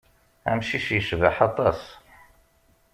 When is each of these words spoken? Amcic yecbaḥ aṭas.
Amcic 0.51 0.85
yecbaḥ 0.95 1.37
aṭas. 1.47 1.81